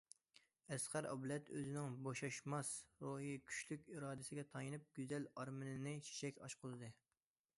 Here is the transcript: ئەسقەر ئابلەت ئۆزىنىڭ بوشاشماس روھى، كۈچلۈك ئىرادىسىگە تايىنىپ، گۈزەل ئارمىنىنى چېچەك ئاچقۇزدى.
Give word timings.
ئەسقەر 0.75 1.07
ئابلەت 1.09 1.51
ئۆزىنىڭ 1.57 1.97
بوشاشماس 2.07 2.71
روھى، 3.03 3.35
كۈچلۈك 3.51 3.93
ئىرادىسىگە 3.95 4.45
تايىنىپ، 4.55 4.89
گۈزەل 5.01 5.31
ئارمىنىنى 5.35 5.93
چېچەك 6.09 6.41
ئاچقۇزدى. 6.47 6.93